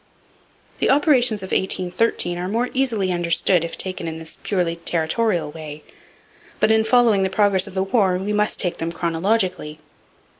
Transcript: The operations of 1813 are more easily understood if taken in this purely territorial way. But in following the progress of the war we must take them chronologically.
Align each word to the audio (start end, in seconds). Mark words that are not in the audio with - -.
The 0.79 0.89
operations 0.89 1.43
of 1.43 1.51
1813 1.51 2.39
are 2.39 2.47
more 2.47 2.71
easily 2.73 3.11
understood 3.11 3.63
if 3.63 3.77
taken 3.77 4.07
in 4.07 4.17
this 4.17 4.39
purely 4.41 4.77
territorial 4.77 5.51
way. 5.51 5.83
But 6.59 6.71
in 6.71 6.83
following 6.83 7.21
the 7.21 7.29
progress 7.29 7.67
of 7.67 7.75
the 7.75 7.83
war 7.83 8.17
we 8.17 8.33
must 8.33 8.59
take 8.59 8.77
them 8.77 8.91
chronologically. 8.91 9.77